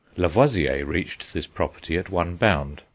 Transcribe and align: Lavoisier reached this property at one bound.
Lavoisier 0.17 0.83
reached 0.83 1.31
this 1.31 1.45
property 1.45 1.95
at 1.95 2.09
one 2.09 2.35
bound. 2.35 2.81